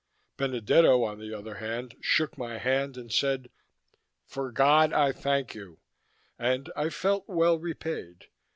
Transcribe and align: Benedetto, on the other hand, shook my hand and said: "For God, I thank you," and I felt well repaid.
Benedetto, 0.35 1.03
on 1.03 1.19
the 1.19 1.31
other 1.31 1.57
hand, 1.57 1.93
shook 2.01 2.35
my 2.35 2.57
hand 2.57 2.97
and 2.97 3.11
said: 3.13 3.51
"For 4.25 4.51
God, 4.51 4.91
I 4.93 5.11
thank 5.11 5.53
you," 5.53 5.77
and 6.39 6.71
I 6.75 6.89
felt 6.89 7.25
well 7.27 7.59
repaid. 7.59 8.25